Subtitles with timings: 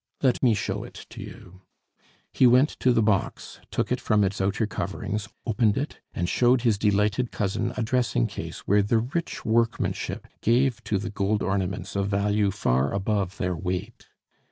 [0.23, 1.61] Let me show it to you."
[2.33, 6.61] He went to the box, took it from its outer coverings, opened it, and showed
[6.63, 11.95] his delighted cousin a dressing case where the rich workmanship gave to the gold ornaments
[11.95, 14.07] a value far above their weight.